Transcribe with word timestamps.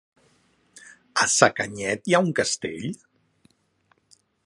A 1.25 1.27
Sacanyet 1.35 2.09
hi 2.11 2.17
ha 2.19 2.25
un 2.31 2.35
castell? 2.43 2.91